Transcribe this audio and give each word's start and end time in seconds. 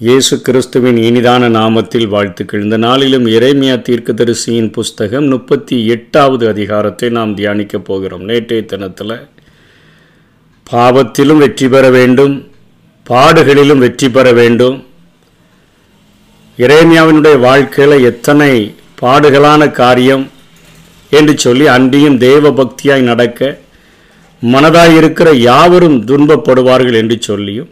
இயேசு 0.00 0.34
கிறிஸ்துவின் 0.44 0.98
இனிதான 1.06 1.48
நாமத்தில் 1.56 2.06
வாழ்த்துக்கள் 2.12 2.62
இந்த 2.64 2.76
நாளிலும் 2.84 3.26
இறைமையா 3.32 3.74
தீர்க்கதரிசியின் 3.86 4.70
புஸ்தகம் 4.76 5.26
முப்பத்தி 5.32 5.76
எட்டாவது 5.94 6.44
அதிகாரத்தை 6.52 7.08
நாம் 7.16 7.32
தியானிக்கப் 7.38 7.84
போகிறோம். 7.88 8.22
நேற்றைய 8.30 8.62
தினத்தில் 8.70 9.14
பாவத்திலும் 10.66 11.42
வெற்றி 11.44 11.66
பெற 11.68 11.90
வேண்டும் 11.96 12.34
பாடுகளிலும் 13.06 13.82
வெற்றி 13.84 14.08
பெற 14.10 14.32
வேண்டும். 14.38 14.78
இறைமையாவினுடைய 16.58 17.38
வாழ்க்கையில் 17.46 18.06
எத்தனை 18.10 18.50
பாடுகளான 19.02 19.68
காரியம் 19.80 20.24
என்று 21.12 21.34
சொல்லி 21.44 21.66
அன்றியும் 21.76 22.18
தேவ 22.26 22.52
பக்தியாய் 22.62 23.08
நடக்க 23.10 23.52
மனதாய் 24.42 24.96
இருக்கிற 25.00 25.28
யாவரும் 25.48 26.00
துன்பப்படுவார்கள் 26.12 26.98
என்று 27.02 27.18
சொல்லியும் 27.28 27.70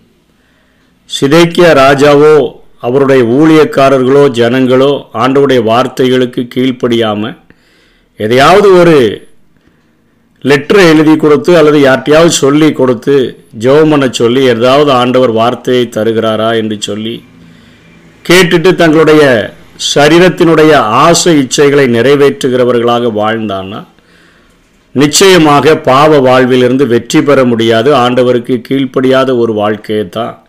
சிதைக்கிய 1.10 1.74
ராஜாவோ 1.74 2.56
அவருடைய 2.78 3.24
ஊழியக்காரர்களோ 3.24 4.30
ஜனங்களோ 4.30 5.08
ஆண்டவுடைய 5.14 5.62
வார்த்தைகளுக்கு 5.62 6.48
கீழ்ப்படியாமல் 6.54 7.36
எதையாவது 8.16 8.72
ஒரு 8.72 9.24
லெட்டரை 10.44 10.88
எழுதி 10.88 11.16
கொடுத்து 11.16 11.58
அல்லது 11.58 11.80
யார்ட்டையாவது 11.80 12.28
சொல்லி 12.28 12.72
கொடுத்து 12.72 13.40
ஜெபம் 13.58 13.90
பண்ண 13.90 14.10
சொல்லி 14.10 14.42
ஏதாவது 14.42 14.92
ஆண்டவர் 14.92 15.30
வார்த்தையை 15.30 15.88
தருகிறாரா 15.88 16.56
என்று 16.56 16.82
சொல்லி 16.82 17.22
கேட்டுட்டு 18.28 18.74
தங்களுடைய 18.74 19.52
சரீரத்தினுடைய 19.94 20.74
ஆசை 20.77 21.38
இச்சைகளை 21.38 21.86
நிறைவேற்றுகிறவர்களாக 21.88 23.12
வாழ்ந்தான்னா 23.14 23.84
நிச்சயமாக 24.92 25.77
பாவ 25.77 26.18
வாழ்விலிருந்து 26.18 26.86
வெற்றி 26.86 27.22
பெற 27.22 27.44
முடியாது. 27.44 27.94
ஆண்டவருக்கு 27.94 28.62
கீழ்ப்படியாத 28.68 29.38
ஒரு 29.38 29.52
வாழ்க்கையை 29.52 30.08
தான் 30.08 30.47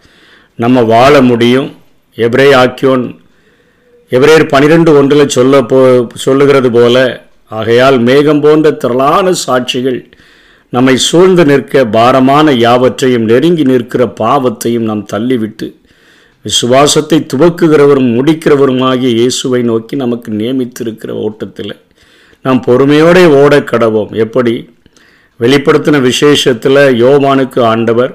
நம்ம 0.59 0.81
வாழ 0.83 1.21
முடியும். 1.21 1.67
எப்ரே 2.15 2.47
ஆக்கியோன் 2.61 3.03
எவரேர் 4.11 4.45
பனிரெண்டு 4.47 4.91
ஒன்றில் 4.97 5.33
சொல்ல 5.35 5.61
போ 5.63 5.79
சொல்லுகிறது 6.13 6.69
போல 6.71 6.95
ஆகையால் 7.51 7.97
மேகம் 7.99 8.41
போன்ற 8.41 8.71
திரளான 8.71 9.33
சாட்சிகள் 9.45 9.99
நம்மை 10.73 10.95
சூழ்ந்து 10.97 11.43
நிற்க 11.45 11.85
பாரமான 11.85 12.51
யாவற்றையும் 12.51 13.23
நெருங்கி 13.23 13.63
நிற்கிற 13.63 14.05
பாவத்தையும் 14.19 14.87
நாம் 14.89 15.05
தள்ளிவிட்டு 15.13 15.67
விசுவாசத்தை 16.45 17.25
துவக்குகிறவரும் 17.33 18.09
முடிக்கிறவருமாகிய 18.17 19.09
இயேசுவை 19.19 19.61
நோக்கி 19.61 19.95
நமக்கு 19.95 20.31
நியமித்திருக்கிற 20.31 21.11
ஓட்டத்தில் 21.25 21.73
நாம் 22.45 22.61
பொறுமையோடு 22.61 23.23
ஓட 23.43 23.53
கடவோம். 23.59 24.11
எப்படி? 24.25 24.53
வெளிப்படுத்தின 25.39 26.01
விசேஷத்தில் 26.01 26.81
யோவானுக்கு 27.03 27.59
ஆண்டவர் 27.73 28.13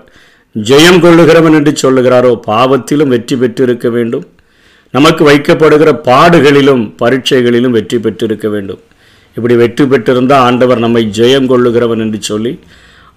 ஜெயம் 0.55 1.00
கொள்ளுகிறவன் 1.05 1.56
என்று 1.58 1.72
சொல்லுகிறாரோ 1.83 2.33
பாவத்திலும் 2.48 3.12
வெற்றி 3.14 3.36
பெற்றிருக்க 3.36 3.86
வேண்டும். 3.97 4.27
நமக்கு 4.94 5.22
வைக்கப்படுகிற 5.28 5.91
பாடுகளிலும் 6.08 6.83
பரீட்சைகளிலும் 7.00 7.74
வெற்றி 7.77 7.98
பெற்றிருக்க 8.05 8.48
வேண்டும். 8.55 8.82
இப்படி 9.36 9.55
வெற்றி 9.62 9.84
பெற்றிருந்தால் 9.92 10.44
ஆண்டவர் 10.48 10.82
நம்மை 10.84 11.02
ஜெயம் 11.19 11.48
கொள்ளுகிறவன் 11.52 12.02
என்று 12.05 12.19
சொல்லி 12.30 12.52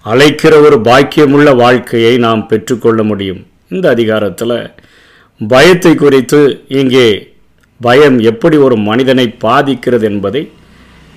அழைக்கிற 0.06 0.54
ஒரு 0.66 0.76
பாக்கியமுள்ள 0.88 1.48
வாழ்க்கையை 1.62 2.12
நாம் 2.26 2.42
பெற்றுக்கொள்ள 2.50 3.00
முடியும். 3.10 3.40
இந்த 3.74 3.86
அதிகாரத்தில் 3.94 4.56
பயத்தை 5.40 5.92
குறித்து 5.94 6.40
இங்கே 6.80 7.08
பயம் 7.80 8.18
எப்படி 8.30 8.56
ஒரு 8.66 8.76
மனிதனை 8.88 9.26
பாதிக்கிறது 9.44 10.06
என்பதை 10.10 10.42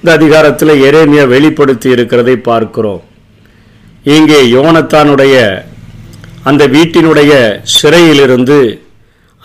இந்த 0.01 0.09
அதிகாரத்தில் 0.17 0.73
எரேமியா 0.87 1.23
வெளிப்படுத்தி 1.33 1.87
இருக்கிறதை 1.95 2.35
பார்க்கிறோம். 2.49 3.01
இங்கே 4.13 4.39
யோனத்தானுடைய 4.55 5.35
அந்த 6.45 6.63
வீட்டினுடைய 6.67 7.33
சிறையிலிருந்து 7.73 8.59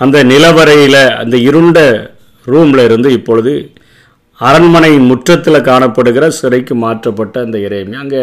அந்த 0.00 0.25
நிலவரையில் 0.25 1.03
அந்த 1.15 1.37
இருண்ட 1.38 1.78
ரூமில் 2.47 2.82
இருந்து 2.84 3.09
இப்பொழுது 3.10 3.53
அரண்மனை 4.41 4.91
முற்றத்தில் 5.00 5.66
காணப்படுகிற 5.66 6.26
சிறைக்கு 6.38 6.75
மாற்றப்பட்ட 6.75 7.41
அந்த 7.41 7.59
இறைமை. 7.59 7.94
அங்கே 7.97 8.22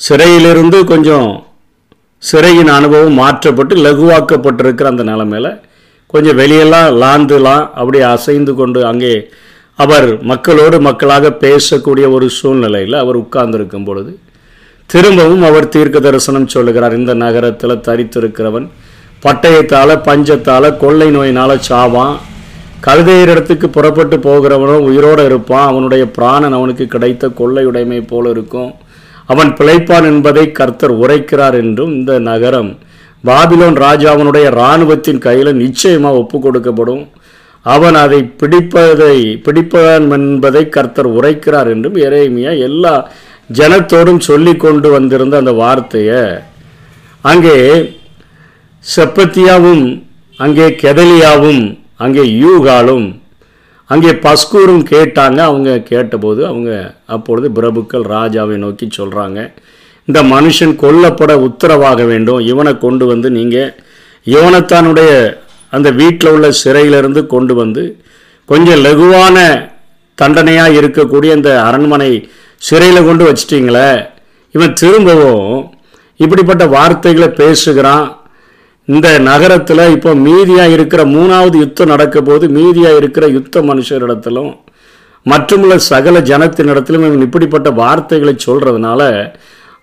சிறையிலிருந்து 0.00 0.84
கொஞ்சம் 0.84 1.28
சிறையின் 2.22 2.68
அனுபவம் 2.68 3.14
மாற்றப்பட்டு 3.14 3.74
லகுவாக்கப்பட்டிருக்கிற 3.76 4.88
அந்த 4.88 5.02
நிலமையில் 5.02 5.50
கொஞ்சம் 6.10 6.36
வெளியெல்லாம் 6.36 6.96
லாந்துலாம் 7.02 7.64
அப்படி 7.74 7.98
அசைந்து 8.08 8.54
கொண்டு 8.54 8.80
அங்கே 8.84 9.14
அவர் 9.78 10.22
மக்களோடு 10.22 10.80
மக்களாக 10.80 11.30
பேசக்கூடிய 11.42 12.06
ஒரு 12.10 12.26
சூழ்நிலையில் 12.30 12.94
அவர் 12.94 13.16
உட்கார்ந்திருக்கும் 13.16 13.84
பொழுது 13.84 14.10
திரும்பவும் 14.92 15.42
அவர் 15.48 15.72
தீர்க்க 15.74 15.98
தரிசனம் 16.00 16.52
சொல்லுகிறார். 16.54 16.94
இந்த 16.98 17.12
நகரத்தில் 17.14 17.82
தரித்திருக்கிறவன் 17.88 18.66
பட்டயத்தால் 19.24 20.02
பஞ்சத்தால் 20.08 20.76
கொள்ளை 20.82 21.08
நோயினால் 21.16 21.54
சாவான். 21.68 22.16
கழுதையரிடத்துக்கு 22.86 23.66
புறப்பட்டு 23.76 24.16
போகிறவனும் 24.16 24.86
உயிரோடு 24.88 25.24
இருப்பான். 25.24 25.66
அவனுடைய 25.66 26.04
பிராணன் 26.16 26.56
அவனுக்கு 26.58 26.86
கிடைத்த 26.86 27.28
கொள்ளையுடைமை 27.40 28.00
போல 28.12 28.30
இருக்கும். 28.30 28.70
அவன் 29.26 29.50
பிழைப்பான் 29.58 30.08
என்பதை 30.12 30.44
கர்த்தர் 30.52 30.94
உரைக்கிறார் 31.02 31.56
என்றும் 31.62 31.92
இந்த 31.98 32.18
நகரம் 32.30 32.70
பாபிலோன் 33.28 33.76
ராஜாவனுடைய 33.86 34.46
இராணுவத்தின் 34.56 35.22
கையில் 35.26 35.58
நிச்சயமாக 35.62 36.20
ஒப்பு 36.22 36.36
கொடுக்கப்படும். 36.38 37.02
அவன் 37.62 37.94
அதை 37.94 38.20
பிடிப்பதை 38.42 39.16
பிடிப்பவன் 39.46 40.10
என்பதை 40.10 40.68
கர்த்தர் 40.68 41.08
உரைக்கிறார் 41.18 41.68
என்றும் 41.74 41.96
எரேமியா 42.08 42.52
எல்லா 42.68 42.94
ஜனத்தோடும் 43.58 44.22
சொல்லி 44.28 44.52
கொண்டு 44.56 44.88
வந்திருந்த 44.96 45.36
அந்த 45.42 45.52
வார்த்தையை 45.62 46.20
அங்கே 47.30 47.56
செப்பத்தியாவும் 48.84 49.84
அங்கே 50.44 50.66
கெதலியாவும் 50.82 51.64
அங்கே 52.04 52.22
யூகாலும் 52.42 53.08
அங்கே 53.90 54.10
பஸ்கூரும் 54.24 54.84
கேட்டாங்க. 54.92 55.38
அவங்க 55.50 55.70
கேட்டபோது 55.90 56.40
அவங்க 56.50 56.70
அப்பொழுது 57.14 57.48
பிரபுக்கள் 57.58 58.04
ராஜாவை 58.16 58.56
நோக்கி 58.64 58.86
சொல்கிறாங்க 58.98 59.38
இந்த 60.08 60.20
மனுஷன் 60.34 60.74
கொல்லப்பட 60.82 61.32
உத்தரவாக 61.46 62.04
வேண்டும். 62.12 62.40
இவனை 62.52 62.72
கொண்டு 62.84 63.04
வந்து 63.12 63.28
நீங்கள் 63.38 63.72
இவனைத்தானுடைய 64.26 65.10
அந்த 65.76 65.88
வீட்டில் 66.00 66.32
உள்ள 66.34 66.46
சிறையிலிருந்து 66.62 67.22
கொண்டு 67.34 67.54
வந்து 67.60 67.82
கொஞ்சம் 68.48 68.82
லகுவான 68.86 69.36
தண்டனையாக 70.18 70.78
இருக்கக்கூடிய 70.80 71.30
இந்த 71.38 71.50
அரண்மனை 71.68 72.10
சிறையில் 72.60 73.06
கொண்டு 73.08 73.24
வச்சிட்டிங்களே 73.26 73.90
இவன் 74.54 74.78
திரும்பவும் 74.80 75.52
இப்படிப்பட்ட 76.20 76.64
வார்த்தைகளை 76.76 77.28
பேசுகிறான். 77.42 78.08
இந்த 78.88 79.08
நகரத்தில் 79.28 79.82
இப்போ 79.94 80.10
மீதியாக 80.26 80.74
இருக்கிற 80.76 81.02
மூணாவது 81.14 81.56
யுத்தம் 81.62 81.90
நடக்க 81.92 82.18
போது 82.28 82.44
மீதியாக 82.56 83.00
இருக்கிற 83.00 83.24
யுத்த 83.36 83.62
மனுஷரிடத்திலும் 83.70 84.50
மற்றுமுள்ள 85.26 85.74
சகல 85.90 86.20
ஜனத்தினிடத்திலும் 86.30 87.06
இவன் 87.08 87.26
இப்படிப்பட்ட 87.26 87.70
வார்த்தைகளை 87.80 88.34
சொல்கிறதுனால 88.46 89.00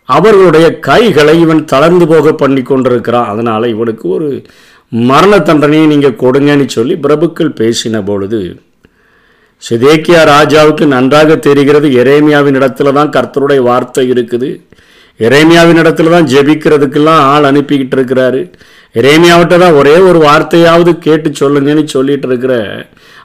அவர்களுடைய 0.09 0.67
கைகளை 0.89 1.35
இவன் 1.45 1.63
தளர்ந்து 1.65 2.05
போக 2.07 2.33
பண்ணி 2.33 2.61
கொண்டிருக்கிறான். 2.61 3.29
அதனால் 3.31 3.71
இவனுக்கு 3.73 4.05
ஒரு 4.17 4.29
மரண 4.91 5.33
தண்டனையை 5.49 5.87
நீங்கள் 5.93 6.21
கொடுங்கன்னு 6.23 6.67
சொல்லி 6.77 6.95
பிரபுக்கள் 7.05 7.57
பேசின 7.61 8.03
பொழுது 8.05 8.41
சிதேக்கியா 9.63 10.21
ராஜாவுக்கு 10.25 10.85
நன்றாக 10.85 11.35
தெரிகிறது 11.37 11.87
எரேமியாவின் 12.01 12.57
இடத்துல 12.59 12.91
தான் 12.93 13.09
கர்த்தருடைய 13.09 13.61
வார்த்தை 13.61 14.03
இருக்குது. 14.09 14.49
எரேமியாவின் 15.19 15.81
இடத்துல 15.81 16.09
தான் 16.09 16.27
ஜெபிக்கிறதுக்கெல்லாம் 16.27 17.23
ஆள் 17.27 17.43
அனுப்பிக்கிட்டு 17.43 17.95
இருக்கிறாரு 17.97 18.41
எரேமியாவிட்ட 18.95 19.55
தான் 19.57 19.73
ஒரே 19.73 19.95
ஒரு 19.99 20.19
வார்த்தையாவது 20.19 20.91
கேட்டு 20.99 21.29
சொல்லுங்கன்னு 21.33 21.83
சொல்லிட்டு 21.87 22.27
இருக்கிற 22.27 22.53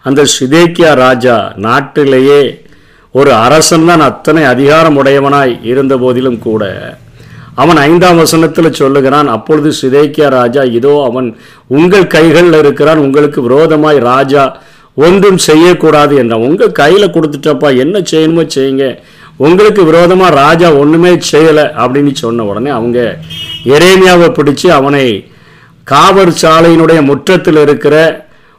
அந்த 0.04 0.22
சிதேக்கியா 0.34 0.92
ராஜா 0.96 1.36
நாட்டிலேயே 1.58 2.40
ஒரு 3.14 3.30
அரசன் 3.36 3.86
தான் 3.86 4.00
அத்தனை 4.00 4.42
அதிகாரம் 4.44 4.98
உடையவனாய் 5.00 5.54
இருந்த 5.62 5.94
போதிலும் 5.96 6.38
கூட. 6.38 6.62
அவன் 7.56 7.78
ஐந்தாம் 7.78 8.20
வசனத்தில் 8.20 8.78
சொல்லுகிறான் 8.78 9.28
அப்பொழுது 9.28 9.70
சிதேக்கியா 9.80 10.28
ராஜா 10.32 10.62
இதோ 10.78 10.94
அவன் 11.04 11.28
உங்கள் 11.70 12.06
கைகளில் 12.06 12.58
இருக்கிறான் 12.58 12.98
உங்களுக்கு 12.98 13.40
விரோதமாய் 13.42 13.98
ராஜா 14.04 14.44
ஒன்றும் 14.94 15.38
செய்யக்கூடாது 15.38 16.16
என்ற 16.16 16.34
உங்கள் 16.38 16.72
கையில் 16.72 17.14
கொடுத்துட்டப்பா 17.14 17.68
என்ன 17.76 17.98
செய்யணுமோ 18.10 18.42
செய்யுங்க. 18.54 18.86
உங்களுக்கு 19.36 19.82
விரோதமாக 19.84 20.34
ராஜா 20.34 20.68
ஒன்றுமே 20.74 21.12
செய்யலை 21.30 21.64
அப்படின்னு 21.82 22.12
சொன்ன 22.12 22.44
உடனே 22.44 22.70
அவங்க 22.70 22.98
எரேமியாவை 23.76 24.28
பிடிச்சி 24.38 24.68
அவனை 24.78 25.06
காவல் 25.84 26.34
சாலையினுடைய 26.42 27.00
முற்றத்தில் 27.02 27.60
இருக்கிற 27.62 27.94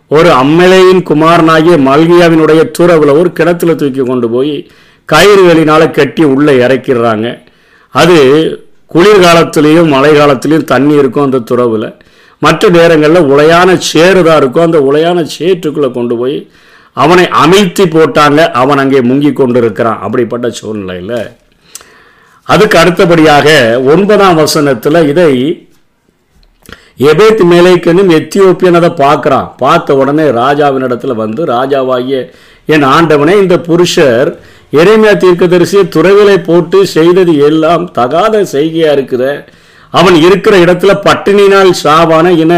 ஒரு 0.08 0.30
அம்மலையின் 0.30 1.04
குமாரனாகிய 1.10 1.76
மல்கியாவினுடைய 1.90 2.62
துறவில் 2.78 3.18
ஒரு 3.20 3.30
கிணத்துல 3.32 3.76
தூக்கி 3.76 4.04
கொண்டு 4.04 4.30
போய் 4.30 4.56
கயிறுகளினால் 5.10 5.86
கட்டி 5.92 6.24
உள்ளே 6.24 6.54
இறக்கிடுறாங்க. 6.66 7.28
அது 7.90 8.18
குளிர்காலத்துலேயும் 8.94 9.94
மழை 9.96 10.12
காலத்துலேயும் 10.18 10.70
தண்ணி 10.74 10.96
இருக்கும் 10.96 11.24
அந்த 11.24 11.44
துறவில். 11.52 11.88
மற்ற 12.46 12.70
நேரங்களில் 12.78 13.30
உலையான 13.34 13.70
சேறு 13.92 14.22
தான் 14.28 14.40
இருக்கும். 14.42 14.68
அந்த 14.68 14.80
உலையான 14.90 15.26
சேற்றுக்குள்ளே 15.36 15.90
கொண்டு 15.98 16.16
போய் 16.22 16.38
அவனை 17.04 17.26
அமைத்து 17.44 17.84
போட்டாங்க. 17.96 18.40
அவன் 18.62 18.82
அங்கே 18.84 19.00
முங்கி 19.10 19.32
கொண்டு 19.42 19.60
இருக்கிறான் 19.64 20.02
அப்படிப்பட்ட 20.06 20.48
சூழ்நிலையில். 20.60 21.20
அதுக்கு 22.48 22.76
அடுத்தபடியாக 22.82 23.48
ஒன்பதாம் 23.94 24.40
வசனத்தில் 24.42 25.08
இதை 25.12 25.30
எபேத் 27.12 27.44
மேலைக்கனும் 27.52 28.12
எத்தியோப்பியன் 28.18 28.78
அதை 28.80 28.90
பார்க்குறான். 29.06 29.48
பார்த்த 29.62 29.96
உடனே 30.02 30.26
ராஜாவின் 30.42 30.86
இடத்துல 30.88 31.14
வந்து 31.24 31.42
ராஜாவாகிய 31.56 32.18
என் 32.74 32.86
ஆண்டவனே 32.96 33.36
இந்த 33.44 33.56
புருஷர் 33.68 34.30
எரேமியா 34.82 35.14
தீர்க்கதரிசியை 35.24 35.84
துறவிலை 35.96 36.38
போட்டு 36.50 36.80
செய்தது 36.94 37.34
எல்லாம் 37.48 37.84
தகாத 37.98 38.44
செய்கையா 38.54 38.92
இருக்குத 38.98 39.26
அவன் 39.94 40.16
இருக்கிற 40.24 40.54
இடத்துல 40.62 40.92
பட்டினினால் 41.04 41.72
சாவான 41.80 42.28
இன 42.38 42.54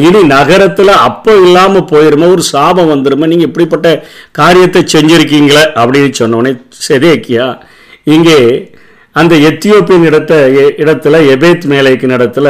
இனி 0.00 0.20
நகரத்தில் 0.32 0.92
அப்போ 1.06 1.32
இல்லாமல் 1.40 1.88
போயிருமா? 1.90 2.26
ஒரு 2.30 2.42
சாபம் 2.50 2.90
வந்துருமா? 2.92 3.26
நீங்கள் 3.26 3.48
இப்படிப்பட்ட 3.48 3.88
காரியத்தை 4.32 4.82
செஞ்சுருக்கீங்களே 4.92 5.62
அப்படின்னு 5.76 6.18
சொன்னோடனே 6.20 6.52
செதேக்கியா 6.86 7.46
இங்கே 8.06 8.38
அந்த 9.16 9.34
எத்தியோப்பியன் 9.48 10.06
இடத்த 10.08 10.32
எ- 10.58 10.74
இடத்துல 10.82 11.20
எபேத் 11.34 11.64
மேலைக்கு 11.66 12.08
இடத்துல 12.10 12.48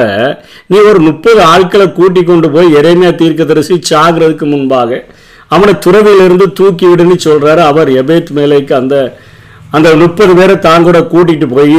நீ 0.71 0.79
ஒரு 0.89 1.01
முப்பது 1.07 1.41
ஆட்களை 1.51 1.87
கூட்டி 1.93 2.23
கொண்டு 2.25 2.49
போய் 2.51 2.75
எரேமியா 2.79 3.13
தீர்க்கதரிசி 3.17 3.75
சாகிறதுக்கு 3.91 4.47
முன்பாக 4.49 4.99
அவனை 5.51 5.75
துறவிலிருந்து 5.85 6.47
தூக்கி 6.55 6.87
விடுன்னு 6.87 7.17
சொல்கிறாரு 7.25 7.63
அவர் 7.67 7.91
எபேத் 8.01 8.33
மேலைக்கு 8.37 8.75
அந்த 8.79 8.97
அந்த 9.73 9.89
முப்பது 10.01 10.33
பேரை 10.35 10.57
தான் 10.61 10.85
கூட 10.85 10.99
கூட்டிகிட்டு 11.07 11.49
போய் 11.53 11.79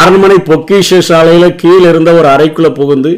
அரண்மனை 0.00 0.36
பொக்கிஷ 0.50 0.98
சாலையில் 1.08 1.58
கீழே 1.62 1.86
இருந்த 1.88 2.10
ஒரு 2.12 2.28
அறைக்குள்ளே 2.28 2.70
புகுந்து 2.74 3.12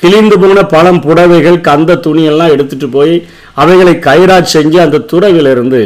கிழிந்து 0.00 0.36
போன 0.38 0.58
பழம் 0.72 1.00
புடவைகள் 1.04 1.60
கந்த 1.68 2.00
துணியெல்லாம் 2.06 2.52
எடுத்துட்டு 2.54 2.88
போய் 2.88 3.14
அவைகளை 3.62 3.94
கைராஜ் 4.08 4.52
செஞ்சு 4.56 4.78
அந்த 4.84 5.04
துறவிலிருந்து 5.12 5.80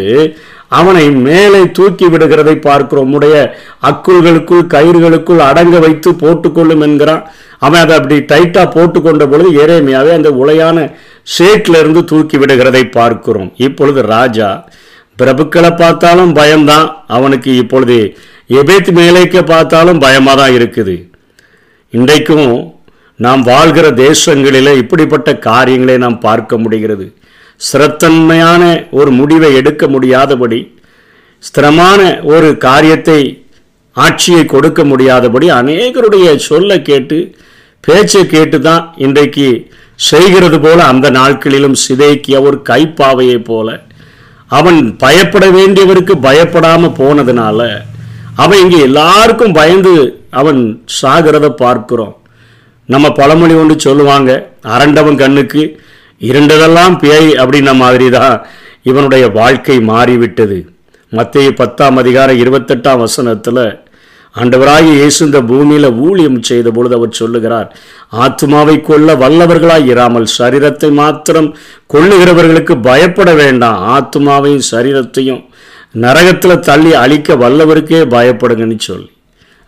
அவனை 0.78 1.04
மேலே 1.26 1.60
தூக்கி 1.76 2.06
விடுகிறதை 2.06 2.54
பார்க்கிறோம். 2.66 3.12
உடைய 3.12 3.36
அக்குள்களுக்குள் 3.88 4.62
கயிறுகளுக்குள் 4.74 5.42
அடங்க 5.48 5.78
வைத்து 5.78 6.10
போட்டுக்கொள்ளும் 6.22 6.84
என்கிறான். 6.86 7.22
அவன் 7.58 7.82
அதை 7.84 7.94
அப்படி 7.98 8.16
டைட்டாக 8.32 8.66
போட்டுக்கொண்ட 8.76 9.24
பொழுது 9.32 9.50
எரேமியாவே 9.64 10.12
அந்த 10.18 10.30
உளையான 10.42 10.86
ஷேட்லேருந்து 11.34 12.02
தூக்கி 12.04 12.38
விடுகிறதை 12.38 12.84
பார்க்கிறோம். 12.98 13.50
இப்பொழுது 13.66 14.02
ராஜா 14.14 14.48
பிரபுக்களை 15.18 15.72
பார்த்தாலும் 15.76 16.32
பயம்தான். 16.40 16.88
அவனுக்கு 17.18 17.50
இப்பொழுது 17.62 17.98
எபேத் 18.58 18.90
மேலேக்க 18.98 19.42
பார்த்தாலும் 19.50 20.00
பயமாக 20.04 20.36
தான் 20.40 20.54
இருக்குது. 20.58 20.94
இன்றைக்கும் 21.92 22.48
நாம் 23.24 23.42
வாழ்கிற 23.50 23.86
தேசங்களில் 24.04 24.78
இப்படிப்பட்ட 24.82 25.30
காரியங்களை 25.48 25.96
நாம் 26.04 26.18
பார்க்க 26.26 26.58
முடிகிறது. 26.62 27.06
ஸ்திரத்தன்மையான 27.66 28.62
ஒரு 28.98 29.10
முடிவை 29.18 29.50
எடுக்க 29.60 29.82
முடியாதபடி 29.94 30.60
ஸ்திரமான 31.42 32.00
ஒரு 32.32 32.48
காரியத்தை 32.66 33.20
ஆட்சியை 33.96 34.42
கொடுக்க 34.54 34.80
முடியாதபடி 34.90 35.46
அநேகருடைய 35.60 36.26
சொல்லை 36.48 36.78
கேட்டு 36.90 37.18
பேச்சை 37.84 38.24
கேட்டு 38.34 38.58
தான் 38.68 38.82
இன்றைக்கு 39.04 39.46
செய்கிறது 40.08 40.58
போல 40.60 40.78
அந்த 40.92 41.06
நாட்களிலும் 41.18 41.80
சிதைக்கிய 41.84 42.36
ஒரு 42.48 42.58
கைப்பாவையைப் 42.70 43.48
போல. 43.48 43.68
அவன் 44.58 44.80
பயப்பட 45.02 45.44
வேண்டியவருக்கு 45.58 46.14
பயப்படாமல் 46.28 46.96
போனதுனால 47.00 47.60
அவன் 48.40 48.60
இங்கே 48.64 48.78
எல்லாருக்கும் 48.88 49.56
பயந்து 49.58 49.92
அவன் 50.40 50.60
சாகிறத 51.00 51.46
பார்க்கிறோம். 51.62 52.14
நம்ம 52.88 53.06
பழமொழி 53.18 53.54
ஒன்று 53.60 53.74
சொல்லுவாங்க 53.86 54.30
அரண்டவன் 54.74 55.20
கண்ணுக்கு 55.22 55.62
இரண்டதெல்லாம் 56.20 56.94
பேய் 57.02 57.30
அப்படின்ன 57.42 57.70
மாதிரி 57.82 58.08
தான் 58.16 58.36
இவனுடைய 58.90 59.24
வாழ்க்கை 59.38 59.76
மாறிவிட்டது. 59.92 60.58
மத்திய 61.12 61.48
பத்தாம் 61.60 61.96
அதிகாரம் 62.02 62.40
இருபத்தெட்டாம் 62.42 63.02
வசனத்தில் 63.04 63.64
அண்டவராகி 64.36 64.90
இயேசு 64.98 65.18
இந்த 65.26 65.40
பூமியில் 65.48 65.88
ஊழியம் 66.04 66.38
செய்த 66.50 66.68
பொழுது 66.76 66.94
அவர் 66.98 67.18
சொல்லுகிறார் 67.20 67.68
ஆத்மாவை 68.24 68.76
கொல்ல 68.88 69.14
வல்லவர்களாய் 69.22 69.90
இராமல் 69.94 70.28
சரீரத்தை 70.38 70.90
மாத்திரம் 71.00 71.50
கொள்ளுகிறவர்களுக்கு 71.94 72.76
பயப்பட 72.88 73.32
வேண்டாம். 73.42 73.80
ஆத்மாவையும் 73.96 74.68
சரீரத்தையும் 74.70 75.42
நரகத்தில் 75.92 76.60
தள்ளி 76.60 76.94
அழிக்க 76.94 77.34
வல்லவருக்கே 77.34 78.00
பயப்படுங்கன்னு 78.14 78.78
சொல்லி. 78.78 79.10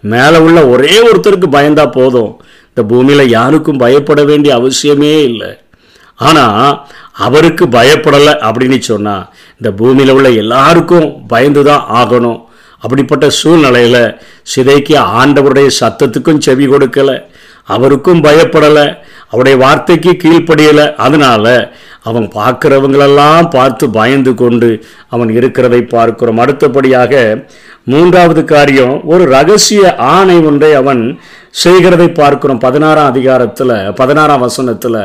மேலே 0.00 0.38
உள்ள 0.38 0.66
ஒரே 0.66 1.10
ஒருத்தருக்கு 1.10 1.46
பயந்தா 1.50 1.92
போதும். 1.92 2.42
இந்த 2.68 2.82
பூமியில் 2.88 3.28
யாருக்கும் 3.28 3.76
பயப்பட 3.76 4.24
வேண்டிய 4.24 4.56
அவசியமே 4.56 5.22
இல்லை. 5.22 5.58
ஆனால் 6.14 6.86
அவருக்கு 7.12 7.66
பயப்படலை 7.66 8.32
அப்படின்னு 8.48 8.78
சொன்னால் 8.78 9.32
இந்த 9.52 9.72
பூமியில் 9.76 10.10
உள்ள 10.10 10.30
எல்லாருக்கும் 10.30 11.26
பயந்து 11.26 11.64
தான் 11.64 11.86
ஆகணும். 11.92 12.44
அப்படிப்பட்ட 12.78 13.30
சூழ்நிலையில் 13.30 14.16
சிதைக்கு 14.42 14.96
ஆண்டவருடைய 14.98 15.70
சத்தத்துக்கும் 15.80 16.38
செவி 16.38 16.66
கொடுக்கலை. 16.66 17.24
அவருக்கும் 17.64 18.24
பயப்படலை. 18.24 18.96
அவருடைய 19.26 19.58
வார்த்தைக்கு 19.58 20.10
கீழ்ப்படியலை. 20.10 20.94
அதனால் 20.94 21.76
அவன் 22.04 22.26
பார்க்கிறவங்களெல்லாம் 22.36 23.46
பார்த்து 23.56 23.84
பயந்து 23.98 24.32
கொண்டு 24.42 24.70
அவன் 25.14 25.30
இருக்கிறதை 25.38 25.80
பார்க்கிறோம். 25.94 26.40
அடுத்தபடியாக 26.44 27.12
மூன்றாவது 27.92 28.42
காரியம் 28.52 28.94
ஒரு 29.12 29.24
ரகசிய 29.36 29.82
ஆணை 30.14 30.36
ஒன்றை 30.48 30.70
அவன் 30.80 31.02
செய்கிறதை 31.62 32.08
பார்க்கிறோம். 32.20 32.64
பதினாறாம் 32.66 33.10
அதிகாரத்தில் 33.12 33.76
பதினாறாம் 34.00 34.44
வசனத்தில் 34.46 35.02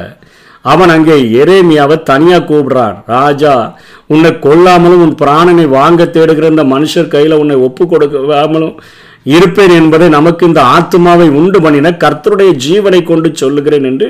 அவன் 0.72 0.92
அங்கே 0.94 1.16
எரேமியாவை 1.42 1.98
தனியாக 2.10 2.48
கூப்பிடுறான். 2.48 2.96
ராஜா 3.16 3.54
உன்னை 4.14 4.32
கொல்லாமலும் 4.46 5.04
உன் 5.06 5.20
பிராணனை 5.22 5.66
வாங்க 5.78 6.04
தேடுகிற 6.16 6.48
இந்த 6.54 6.66
மனுஷர் 6.74 7.14
கையில் 7.14 7.42
உன்னை 7.42 7.58
ஒப்பு 7.68 7.84
கொடுக்காமலும் 7.86 8.76
இருப்பேன் 9.36 9.74
என்பதை 9.80 10.08
நமக்கு 10.18 10.44
இந்த 10.50 10.62
ஆத்மாவை 10.76 11.28
உண்டு 11.40 11.60
பண்ணின 11.64 11.94
கர்த்தருடைய 12.04 12.52
ஜீவனை 12.66 13.02
கொண்டு 13.04 13.30
சொல்லுகிறேன் 13.42 13.88
என்று 13.90 14.08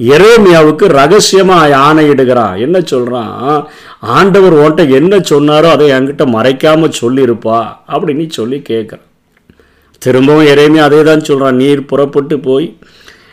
எரேமியாவுக்கு 0.00 0.86
ரகசியமா 0.88 1.56
ஆணையிடுகிறான் 1.74 2.56
என்ன 2.56 2.78
சொல்றான் 2.78 3.64
ஆண்டவர் 4.00 4.54
ஓன்ட்ட 4.54 4.88
என்ன 4.88 5.16
சொன்னாரோ 5.16 5.70
அதை 5.70 5.90
என்கிட்ட 5.90 6.24
மறைக்காம 6.36 6.90
சொல்லியிருப்பா 7.00 7.58
அப்படின்னு 7.88 8.26
சொல்லி 8.28 8.62
கேட்குறான் 8.68 9.04
திரும்பவும் 9.98 10.46
எரேமியா 10.46 10.78
அதே 10.78 11.02
தான் 11.02 11.20
சொல்றான் 11.20 11.52
நீர் 11.52 11.86
புறப்பட்டு 11.86 12.38
போய் 12.38 12.78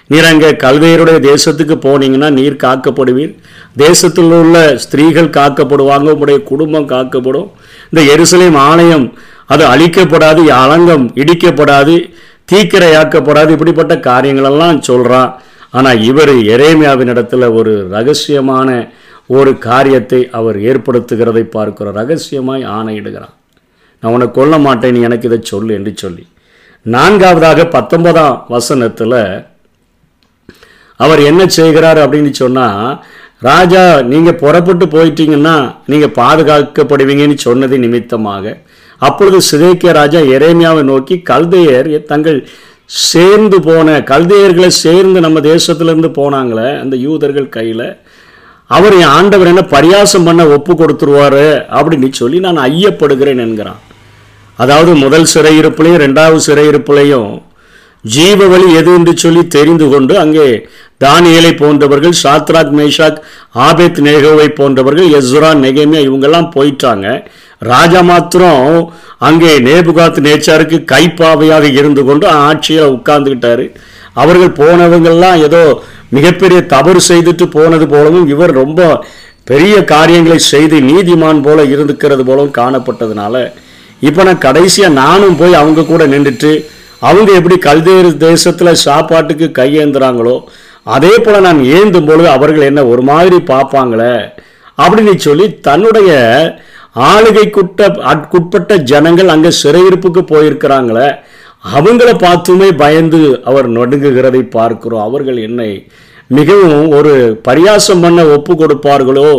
நீர் 0.10 0.24
அங்கே 0.24 0.50
கல்வேருடைய 0.52 1.18
தேசத்துக்கு 1.20 1.76
போனீங்கன்னா 1.86 2.30
நீர் 2.30 2.56
காக்கப்படுவீர். 2.64 3.34
தேசத்தில் 3.78 4.32
உள்ள 4.32 4.76
ஸ்திரீகள் 4.76 5.30
காக்கப்படுவாங்க 5.30 6.08
உங்களுடைய 6.10 6.44
குடும்பம் 6.44 6.86
காக்கப்படும். 6.86 7.52
இந்த 7.92 8.02
எருசலேம் 8.16 8.58
ஆலயம் 8.58 9.18
அது 9.46 9.66
அழிக்கப்படாது 9.66 10.44
அலங்கம் 10.64 11.06
இடிக்கப்படாது 11.16 11.96
தீக்கிரையாக்கப்படாது 12.52 13.50
இப்படிப்பட்ட 13.50 13.96
காரியங்களெல்லாம் 13.96 14.80
சொல்கிறான் 14.80 15.32
ஆனால் 15.74 16.04
இவர் 16.04 16.34
எரேமியாவின் 16.56 17.12
இடத்துல 17.14 17.54
ஒரு 17.54 17.90
ரகசியமான 17.90 18.70
ஒரு 19.30 19.58
காரியத்தை 19.60 20.30
அவர் 20.32 20.58
ஏற்படுத்துகிறதை 20.62 21.44
பார்க்கிறோம் 21.50 21.96
ரகசியமாய் 21.96 22.64
ஆணையிடுகிறான் 22.70 23.36
நான் 24.04 24.14
உன்னை 24.14 24.32
கொல்ல 24.32 24.58
மாட்டேன் 24.58 24.94
நீ 24.94 25.02
எனக்கு 25.02 25.28
இதை 25.28 25.40
சொல்லு 25.44 25.74
என்று 25.74 25.92
சொல்லி. 25.96 26.24
நான்காவதாக 26.86 27.66
பத்தொன்பதாம் 27.68 28.46
வசனத்தில் 28.48 29.20
அவர் 31.00 31.20
என்ன 31.20 31.48
செய்கிறார் 31.50 31.98
அப்படின்னு 31.98 32.32
சொன்னா 32.34 32.68
ராஜா 33.42 34.02
நீங்க 34.02 34.32
புறப்பட்டு 34.34 34.86
போயிட்டீங்கன்னா 34.86 35.56
நீங்க 35.86 36.08
பாதுகாக்கப்படுவீங்கன்னு 36.18 37.38
சொன்னது 37.38 37.78
நிமித்தமாக 37.78 38.54
அப்பொழுது 39.02 39.38
சிதைக்கிய 39.52 39.92
ராஜா 39.92 40.20
எரேமியாவை 40.36 40.84
நோக்கி 40.84 41.22
கல்தையர் 41.30 42.06
தங்கள் 42.06 42.38
சேர்ந்து 42.90 43.58
போன 43.68 44.00
கல்தேயர்களை 44.12 44.70
சேர்ந்து 44.84 45.20
நம்ம 45.26 45.40
தேசத்துலேருந்து 45.52 46.12
போனாங்களே 46.20 46.70
அந்த 46.82 46.96
யூதர்கள் 47.06 47.54
கையில் 47.58 47.88
அவர் 48.76 48.96
என் 49.00 49.14
ஆண்டவர் 49.18 49.50
என்ன 49.52 49.64
பரியாசம் 49.76 50.28
பண்ண 50.28 50.44
ஒப்பு 50.56 50.74
கொடுத்துருவார் 50.74 51.44
அப்படின்னு 51.78 52.10
சொல்லி 52.22 52.38
நான் 52.40 52.60
ஐயப்படுகிறேன் 52.70 53.42
என்கிறான். 53.46 53.82
அதாவது 54.60 54.92
முதல் 54.96 55.28
சிறையிருப்புலையும் 55.34 56.02
ரெண்டாவது 56.06 56.40
சிறையிருப்புலையும் 56.48 57.32
ஜீவ 58.06 58.48
வழி 58.48 58.68
எது 58.80 58.92
என்று 59.00 59.14
சொல்லி 59.18 59.42
தெரிந்து 59.48 59.86
கொண்டு 59.90 60.14
அங்கே 60.18 60.48
தானியலை 61.04 61.52
போன்றவர்கள் 61.62 62.16
சாத்ராக் 62.24 62.74
மேஷாக் 62.80 63.20
ஆபேத் 63.68 64.02
நேகோவை 64.08 64.48
போன்றவர்கள் 64.60 65.10
எஸ்ரா 65.20 65.52
நெகேமியா 65.66 66.02
இவங்கெல்லாம் 66.10 66.50
போயிட்டாங்க. 66.56 67.08
ராஜா 67.66 68.02
மாத்திரம் 68.04 68.64
அங்கே 69.22 69.52
நேபுகாத் 69.66 70.20
நேச்சாருக்கு 70.20 70.78
கைப்பாவையாக 70.86 71.66
இருந்து 71.74 72.02
கொண்டு 72.04 72.26
ஆட்சியில் 72.42 72.94
உட்கார்ந்துக்கிட்டாரு 72.96 73.66
அவர்கள் 74.14 74.58
போனவங்கள்லாம் 74.58 75.38
ஏதோ 75.40 75.62
மிகப்பெரிய 76.10 76.60
தவறு 76.68 77.00
செய்துட்டு 77.10 77.46
போனது 77.50 77.86
போலவும் 77.88 78.28
இவர் 78.28 78.54
ரொம்ப 78.54 78.82
பெரிய 79.44 79.76
காரியங்களை 79.86 80.40
செய்து 80.46 80.78
நீதிமான் 80.84 81.42
போல 81.42 81.62
இருந்துக்கிறது 81.72 82.24
போலவும் 82.24 82.58
காணப்பட்டதுனால 82.58 83.38
இப்போ 84.02 84.22
நான் 84.24 84.46
கடைசியாக 84.46 84.98
நானும் 84.98 85.38
போய் 85.38 85.60
அவங்க 85.60 85.82
கூட 85.84 86.04
நின்றுட்டு 86.06 86.52
அவங்க 87.02 87.30
எப்படி 87.34 87.56
கல்தேறு 87.60 88.10
தேசத்தில் 88.20 88.82
சாப்பாட்டுக்கு 88.84 89.48
கையேந்துறாங்களோ 89.56 90.36
அதே 90.88 91.14
போல் 91.18 91.46
நான் 91.46 91.62
ஏந்தும் 91.74 92.08
பொழுது 92.08 92.30
அவர்கள் 92.30 92.70
என்ன 92.70 92.82
ஒரு 92.86 93.04
மாதிரி 93.04 93.38
பார்ப்பாங்களே 93.50 94.16
அப்படின்னு 94.78 95.14
சொல்லி 95.20 95.46
தன்னுடைய 95.60 96.12
ஆளுகைக்குட்ட 96.96 97.82
அட்குட்பட்ட 98.12 98.78
ஜனங்கள் 98.92 99.34
அங்கே 99.36 99.52
சிறையிருப்புக்கு 99.64 100.22
போயிருக்கிறாங்களே 100.34 101.08
அவங்கள 101.78 102.10
பார்த்துமே 102.26 102.70
பயந்து 102.76 103.20
அவர் 103.50 103.68
நடுங்குகிறதை 103.78 104.42
பார்க்கிறோம். 104.58 105.04
அவர்கள் 105.04 105.38
என்னை 105.38 105.70
மிகவும் 106.30 106.90
ஒரு 106.98 107.14
பரியாசம் 107.48 108.02
பண்ண 108.02 108.22
ஒப்பு 108.36 108.54
கொடுப்பார்களோ 108.56 109.30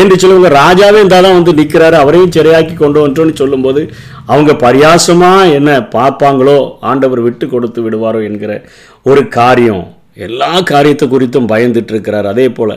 என்று 0.00 0.14
சொல்லுவாங்க 0.18 0.48
ராஜாவே 0.48 0.98
இருந்தால் 0.98 1.26
தான் 1.26 1.36
வந்து 1.38 1.52
நிற்கிறாரு 1.52 1.96
அவரையும் 2.00 2.34
சிறையாக்கி 2.36 2.74
கொண்டு 2.74 3.00
வந்துட்டோன்னு 3.00 3.40
சொல்லும்போது 3.42 3.82
அவங்க 4.26 4.52
பரியாசமாக 4.66 5.52
என்ன 5.52 5.70
பார்ப்பாங்களோ 5.96 6.56
ஆண்டவர் 6.90 7.20
விட்டு 7.20 7.46
கொடுத்து 7.48 7.82
விடுவாரோ 7.82 8.20
என்கிற 8.28 8.54
ஒரு 9.02 9.28
காரியம் 9.38 9.84
எல்லா 10.28 10.52
காரியத்தை 10.70 11.08
குறித்தும் 11.08 11.50
பயந்துட்டு 11.52 11.92
இருக்கிறார். 11.94 12.26
அதே 12.26 12.48
போல் 12.48 12.76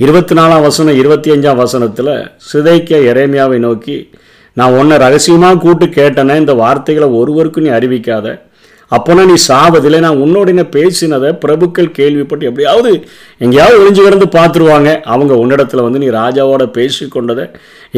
இருபத்தி 0.00 0.34
நாலாம் 0.34 0.62
வசனம் 0.62 0.98
இருபத்தி 1.00 1.30
அஞ்சாம் 1.32 1.58
வசனத்தில் 1.62 2.12
சிதைக்க 2.50 3.00
எரேமியாவை 3.10 3.58
நோக்கி 3.58 3.96
நான் 4.56 4.76
உன்னை 4.78 4.96
ரகசியமாக 4.98 5.60
கூட்டு 5.64 5.86
கேட்டேனே 5.86 6.36
இந்த 6.36 6.54
வார்த்தைகளை 6.54 7.08
ஒருவருக்கும் 7.18 7.64
நீ 7.64 7.70
அறிவிக்காத. 7.70 8.26
அப்போனா 8.90 9.22
நீ 9.24 9.36
சாவதில்லை. 9.48 10.00
நான் 10.00 10.22
உன்னோட 10.24 10.64
பேசினதை 10.74 11.30
பிரபுக்கள் 11.44 11.94
கேள்விப்பட்டு 11.98 12.48
எப்படியாவது 12.48 12.90
எங்கேயாவது 13.38 13.78
ஒளிஞ்சு 13.80 14.02
கிடந்து 14.02 14.26
பார்த்துருவாங்க. 14.38 14.90
அவங்க 15.04 15.32
உன்னிடத்தில் 15.34 15.84
வந்து 15.86 16.02
நீ 16.02 16.08
ராஜாவோட 16.18 16.64
பேசி 16.78 17.06
கொண்டதை 17.08 17.44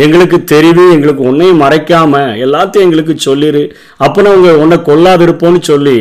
எங்களுக்கு 0.05 0.39
தெரிவி 0.45 0.85
எங்களுக்கு 0.97 1.25
உன்னையும் 1.31 1.63
மறைக்காமல் 1.65 2.37
எல்லாத்தையும் 2.47 2.87
எங்களுக்கு 2.89 3.17
சொல்லிடு 3.19 3.65
அப்போனா 3.99 4.31
அவங்க 4.35 4.53
உன்னை 4.65 4.79
கொல்லாதிருப்போன்னு 4.91 5.63
சொல்லி 5.73 5.99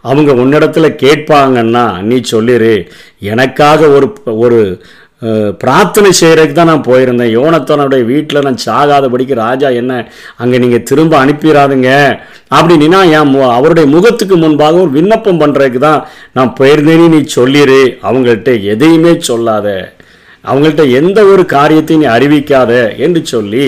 அவங்க 0.00 0.32
உன்னிடத்தில் 0.32 0.98
கேட்பாங்கன்னா 1.04 1.86
நீ 2.02 2.20
சொல்லிடு 2.34 2.74
எனக்காக 3.32 3.88
ஒரு 3.88 4.06
ஒரு 4.36 4.60
பிரார்த்தனை 5.58 6.10
செய்கிறதுக்கு 6.20 6.52
தான் 6.52 6.66
நான் 6.66 6.86
போயிருந்தேன். 6.86 7.32
யோனத்தனுடைய 7.34 8.04
வீட்டில் 8.04 8.42
நான் 8.42 8.62
சாகாதபடிக்கு 8.66 9.34
ராஜா 9.38 9.68
என்ன 9.70 9.92
அங்கே 10.36 10.58
நீங்கள் 10.58 10.82
திரும்ப 10.82 11.24
அனுப்பிடாதுங்க 11.24 11.90
அப்படின்னா 12.50 13.10
என் 13.10 13.30
மு- 13.34 13.52
அவருடைய 13.52 13.88
முகத்துக்கு 13.88 14.36
முன்பாக 14.36 14.80
ஒரு 14.80 14.90
விண்ணப்பம் 14.90 15.40
பண்ணுறதுக்கு 15.40 15.78
தான் 15.78 16.00
நான் 16.32 16.54
போயிருந்தேன்னு 16.58 17.08
நீ 17.08 17.22
சொல்லிடு 17.30 17.78
அவங்கள்ட்ட 18.02 18.62
எதையுமே 18.64 19.20
சொல்லாத. 19.20 19.68
அவங்கள்ட்ட 20.44 20.90
எந்த 20.92 21.24
ஒரு 21.24 21.46
காரியத்தையும் 21.46 22.02
நீ 22.02 22.10
அறிவிக்காத 22.10 22.72
என்று 22.96 23.26
சொல்லி 23.26 23.66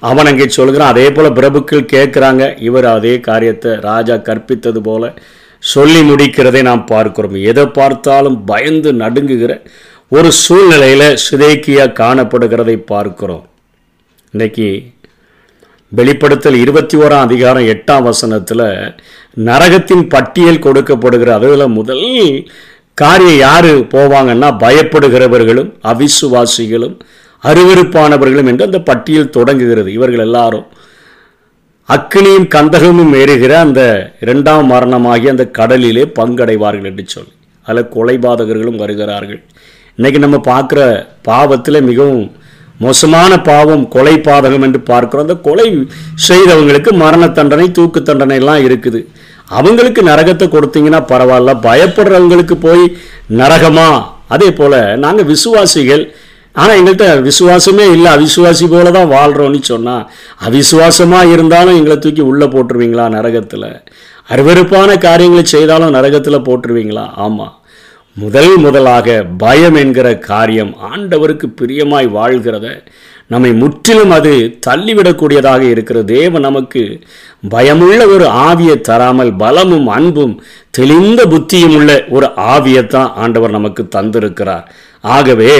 அவன் 0.00 0.26
அங்கே 0.26 0.48
சொல்கிறான். 0.48 0.88
அதே 0.88 1.12
போல் 1.12 1.32
பிரபுக்கள் 1.32 1.90
கேட்குறாங்க. 1.92 2.56
இவர் 2.60 2.84
அதே 2.88 3.20
காரியத்தை 3.20 3.70
ராஜா 3.80 4.14
கற்பித்தது 4.28 4.80
போல 4.82 5.04
சொல்லி 5.62 6.00
முடிக்கிறதை 6.02 6.62
நாம் 6.62 6.84
பார்க்கிறோம். 6.86 7.34
எதை 7.44 7.66
பார்த்தாலும் 7.68 8.44
பயந்து 8.44 8.92
நடுங்குகிற 8.92 9.52
ஒரு 10.16 10.28
சூழ்நிலையில் 10.42 11.18
சிதைக்கியா 11.24 11.84
காணப்படுகிறதை 11.98 12.76
பார்க்கிறோம். 12.92 13.42
இன்னைக்கு 14.34 14.68
வெளிப்படுத்தல் 15.92 16.56
இருபத்தி 16.62 16.96
ஓராம் 16.96 17.24
அதிகாரம் 17.26 17.66
எட்டாம் 17.74 18.02
வசனத்தில் 18.02 18.64
நரகத்தின் 19.48 20.04
பட்டியல் 20.14 20.62
கொடுக்கப்படுகிற 20.66 21.32
அதில் 21.38 21.66
முதல் 21.68 22.06
காரியம் 22.94 23.38
யார் 23.38 23.70
போவாங்கன்னா 23.94 24.50
பயப்படுகிறவர்களும் 24.64 25.70
அவிசுவாசிகளும் 25.92 26.96
அருவறுப்பானவர்களும் 27.42 28.50
என்று 28.52 28.64
அந்த 28.64 28.80
பட்டியல் 28.80 29.34
தொடங்குகிறது. 29.38 29.92
இவர்கள் 29.92 30.26
எல்லாரும் 30.28 30.66
அக்னியும் 31.88 32.50
கந்தகமும் 32.56 33.14
ஏறுகிற 33.22 33.52
அந்த 33.66 33.82
இரண்டாம் 34.20 34.70
மரணமாகி 34.72 35.28
அந்த 35.28 35.46
கடலிலே 35.58 36.06
பங்கடைவார்கள் 36.20 36.90
என்று 36.92 37.04
சொல்லி 37.06 37.34
அதில் 37.66 37.92
கொலைபாதகர்களும் 37.96 38.82
வருகிறார்கள். 38.84 39.42
இன்றைக்கி 39.98 40.18
நம்ம 40.22 40.38
பார்க்குற 40.48 40.80
பாவத்தில் 41.28 41.86
மிகவும் 41.86 42.26
மோசமான 42.82 43.32
பாவம் 43.48 43.82
கொலை 43.94 44.12
பாதகம் 44.26 44.64
என்று 44.66 44.80
பார்க்குறோம். 44.90 45.24
அந்த 45.26 45.36
கொலை 45.46 45.66
செய்தவங்களுக்கு 46.26 46.90
மரண 47.00 47.24
தண்டனை 47.38 47.66
தூக்கு 47.78 48.00
தண்டனைலாம் 48.10 48.60
இருக்குது. 48.66 49.00
அவங்களுக்கு 49.58 50.02
நரகத்தை 50.10 50.46
கொடுத்தீங்கன்னா 50.54 51.00
பரவாயில்ல. 51.12 51.54
பயப்படுறவங்களுக்கு 51.66 52.56
போய் 52.66 52.84
நரகமா? 53.40 53.88
அதே 54.36 54.50
போல் 54.60 54.78
நாங்கள் 55.04 55.30
விசுவாசிகள். 55.32 56.04
ஆனால் 56.60 56.78
எங்கள்கிட்ட 56.80 57.08
விசுவாசமே 57.28 57.86
இல்லை. 57.96 58.12
அவிசுவாசி 58.18 58.68
போல 58.74 58.96
தான் 59.00 59.12
வாழ்கிறோன்னு 59.16 59.62
சொன்னால் 59.72 60.08
அவிசுவாசமாக 60.48 61.32
இருந்தாலும் 61.36 61.78
எங்களை 61.80 61.98
தூக்கி 62.04 62.24
உள்ளே 62.30 62.48
போட்டுருவீங்களா 62.54 63.06
நரகத்தில்? 63.18 63.70
அருவருப்பான 64.34 64.98
காரியங்களை 65.08 65.46
செய்தாலும் 65.56 65.96
நரகத்தில் 65.98 66.46
போட்டுருவீங்களா? 66.50 67.06
ஆமாம் 67.26 67.54
முதல் 68.18 68.52
முதலாக 68.56 69.08
பயம் 69.38 69.74
என்கிற 69.74 70.08
காரியம் 70.18 70.70
ஆண்டவருக்கு 70.90 71.46
பிரியமாய் 71.60 72.08
வாழ்கிறத 72.14 72.66
நம்மை 73.26 73.50
முற்றிலும் 73.52 74.10
அது 74.10 74.32
தள்ளிவிடக்கூடியதாக 74.66 75.60
இருக்கிற 75.60 75.98
தேவன் 76.02 76.40
நமக்கு 76.40 76.82
பயமுள்ள 77.48 78.00
ஒரு 78.06 78.26
ஆவியை 78.48 78.76
தராமல் 78.80 79.32
பலமும் 79.36 79.86
அன்பும் 79.86 80.34
தெளிந்த 80.70 81.20
புத்தியும் 81.24 81.76
உள்ள 81.76 81.90
ஒரு 82.08 82.28
ஆவியைத்தான் 82.54 83.12
ஆண்டவர் 83.14 83.50
நமக்கு 83.50 83.84
தந்திருக்கிறார். 83.96 84.66
ஆகவே 85.00 85.52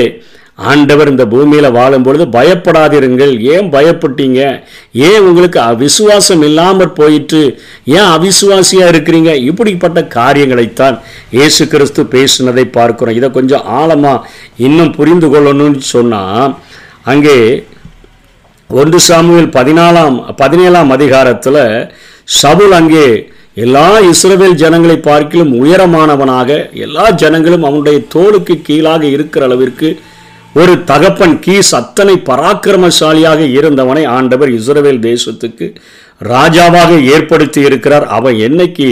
ஆண்டவர் 0.59 1.11
இந்த 1.11 1.25
பூமியில் 1.33 1.75
வாழும் 1.77 2.05
பொழுது 2.07 2.25
பயப்படாதிருங்கள். 2.37 3.33
ஏன் 3.55 3.69
பயப்பட்டீங்க? 3.75 4.41
ஏன் 5.09 5.27
உங்களுக்கு 5.29 5.61
அவிசுவாசம் 5.73 6.43
இல்லாமற் 6.49 6.97
போயிட்டு 7.01 7.43
ஏன் 7.97 8.11
அவிசுவாசியாக 8.17 8.93
இருக்கிறீங்க? 8.93 9.33
இப்படிப்பட்ட 9.51 10.03
காரியங்களைத்தான் 10.19 10.99
இயேசு 11.39 11.65
கிறிஸ்து 11.75 12.05
பேசினதை 12.17 12.65
பார்க்கிறோம். 12.79 13.19
இதை 13.21 13.31
கொஞ்சம் 13.39 13.67
ஆழமாக 13.81 14.27
இன்னும் 14.57 14.95
புரிந்து 14.99 15.31
கொள்ளணும்னு 15.35 15.83
சொன்னால் 15.95 16.55
அங்கே 17.15 17.39
ஒன்று 18.71 18.99
சாமுவில் 19.09 19.55
பதினாலாம் 19.59 20.17
பதினேழாம் 20.43 20.91
அதிகாரத்தில் 20.97 21.63
சவுல் 22.41 22.75
அங்கே 22.81 23.07
எல்லா 23.65 23.87
இஸ்ரவேல் 24.11 24.61
ஜனங்களை 24.63 24.97
பார்க்கிலும் 25.07 25.53
உயரமானவனாக 25.63 26.51
எல்லா 26.87 27.05
ஜனங்களும் 27.23 27.67
அவனுடைய 27.69 27.99
தோளுக்கு 28.15 28.55
கீழாக 28.67 29.05
இருக்கிற 29.17 29.45
அளவிற்கு 29.45 29.89
ஒரு 30.55 30.85
தகப்பன் 30.91 31.39
கீஸ் 31.39 31.71
அத்தனை 31.75 32.15
பராக்கிரமசாலியாக 32.29 33.41
இருந்தவனை 33.59 34.07
ஆண்டவர் 34.07 34.51
இஸ்ரவேல் 34.51 35.01
தேசத்துக்கு 35.09 35.67
ராஜாவாக 36.21 36.93
ஏற்படுத்தி 37.15 37.61
இருக்கிறார். 37.61 38.07
அவன் 38.07 38.35
என்னைக்கு 38.35 38.89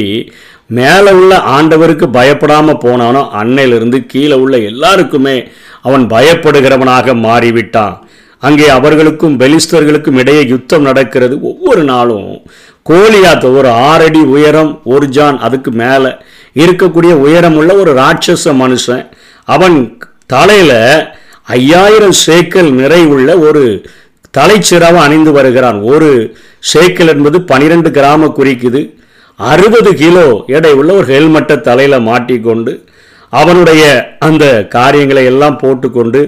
மேலே 0.67 1.11
உள்ள 1.13 1.39
ஆண்டவருக்கு 1.57 2.07
பயப்படாமல் 2.19 2.83
போனானோ 2.85 3.23
அன்னையிலிருந்து 3.41 4.07
கீழே 4.07 4.35
உள்ள 4.35 4.57
எல்லாருக்குமே 4.59 5.37
அவன் 5.83 6.07
பயப்படுகிறவனாக 6.15 7.15
மாறிவிட்டான். 7.27 7.97
அங்கே 8.39 8.69
அவர்களுக்கும் 8.69 9.39
பெலிஸ்தர்களுக்கும் 9.41 10.19
இடையே 10.19 10.43
யுத்தம் 10.49 10.83
நடக்கிறது. 10.83 11.41
ஒவ்வொரு 11.41 11.85
நாளும் 11.85 12.31
கோலியாத் 12.91 13.47
ஒரு 13.59 13.71
ஆறடி 13.71 14.21
உயரம் 14.21 14.81
ஒரு 14.85 15.09
ஜான் 15.09 15.39
அதுக்கு 15.39 15.71
மேலே 15.71 16.11
இருக்கக்கூடிய 16.55 17.13
உயரமுள்ள 17.27 17.71
ஒரு 17.83 17.93
ராட்சச 17.93 18.53
மனுஷன். 18.63 19.05
அவன் 19.45 19.99
தலையில் 20.27 20.79
ஐயாயிரம் 21.55 22.17
சேக்கல் 22.27 22.71
நிறைவுள்ள 22.81 23.31
ஒரு 23.49 23.65
தலைச்சிறாவை 24.39 25.01
அணிந்து 25.07 25.33
வருகிறான். 25.33 25.79
ஒரு 25.93 26.11
சேக்கல் 26.73 27.11
என்பது 27.15 27.39
பனிரெண்டு 27.51 27.91
கிராம 27.99 28.31
குறிக்குது. 28.39 28.81
அறுபது 29.39 29.91
கிலோ 30.03 30.27
எடை 30.57 30.73
உள்ள 30.73 30.91
ஒரு 30.99 31.07
ஹெல்மெட்டை 31.13 31.57
தலையில் 31.61 32.07
மாட்டிக்கொண்டு 32.09 32.73
அவனுடைய 33.41 33.83
அந்த 34.19 34.45
காரியங்களை 34.77 35.25
எல்லாம் 35.33 35.59
போட்டுக்கொண்டு 35.63 36.21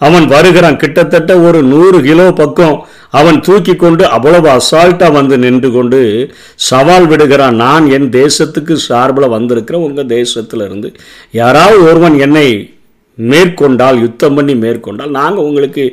அவன் 0.00 0.26
வருகிறான். 0.26 0.80
கிட்டத்தட்ட 0.82 1.32
ஒரு 1.46 1.58
நூறு 1.72 1.98
கிலோ 2.06 2.26
பக்கம் 2.32 2.76
அவன் 3.18 3.38
தூக்கி 3.46 3.74
கொண்டு 3.76 4.04
அவ்வளவு 4.16 4.48
அசால்ட்டாக 4.56 5.16
வந்து 5.18 5.36
நின்று 5.44 5.70
கொண்டு 5.72 6.00
சவால் 6.68 7.06
விடுகிறான். 7.06 7.56
நான் 7.64 7.86
என் 7.96 8.08
தேசத்துக்கு 8.20 8.76
சார்பில் 8.88 9.34
வந்திருக்கிறேன் 9.36 9.86
உங்கள் 9.88 10.12
தேசத்திலிருந்து 10.18 10.90
யாராவது 11.40 11.80
ஒருவன் 11.88 12.18
என்னை 12.26 12.46
மேற்கொண்டால் 13.30 13.98
யுத்தம் 14.02 14.36
பண்ணி 14.36 14.54
மேற்கொண்டால் 14.62 15.12
நாங்கள் 15.18 15.46
உங்களுக்கு 15.48 15.84